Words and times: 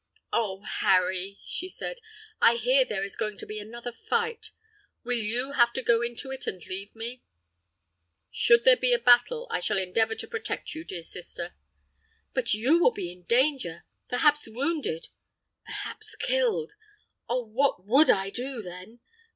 "Oh! 0.33 0.63
Harry," 0.63 1.37
she 1.45 1.69
said, 1.69 2.01
"I 2.41 2.55
hear 2.55 2.83
there 2.83 3.03
is 3.03 3.15
going 3.15 3.37
to 3.37 3.45
be 3.45 3.59
another 3.59 3.91
fight. 3.91 4.49
Will 5.03 5.19
you 5.19 5.51
have 5.51 5.71
to 5.73 5.83
go 5.83 6.01
into 6.01 6.31
it 6.31 6.47
and 6.47 6.65
leave 6.65 6.95
me?" 6.95 7.21
"Should 8.31 8.63
there 8.63 8.75
be 8.77 8.93
a 8.93 8.97
battle, 8.97 9.45
I 9.51 9.59
shall 9.59 9.77
endeavor 9.77 10.15
to 10.15 10.27
protect 10.27 10.73
you, 10.73 10.83
dear 10.83 11.03
sister." 11.03 11.53
"But, 12.33 12.55
you 12.55 12.81
will 12.81 12.89
be 12.93 13.11
in 13.11 13.25
danger; 13.25 13.83
perhaps 14.09 14.47
wounded—perhaps 14.47 16.15
killed! 16.15 16.73
Oh! 17.29 17.45
what 17.45 17.85
would 17.85 18.09
I 18.09 18.31
do, 18.31 18.63
then? 18.63 19.01